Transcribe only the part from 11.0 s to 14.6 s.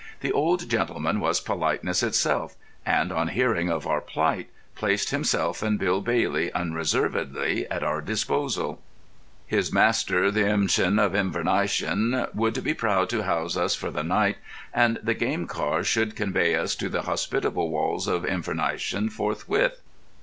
Inversneishan, would be proud to house us for the night,